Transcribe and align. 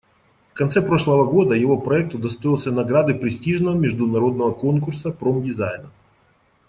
В 0.49 0.53
конце 0.57 0.81
прошлого 0.81 1.25
года 1.31 1.53
его 1.53 1.79
проект 1.79 2.15
удостоился 2.15 2.71
награды 2.71 3.13
престижного 3.13 3.75
международного 3.77 4.51
конкурса 4.51 5.11
промдизайна. 5.11 5.91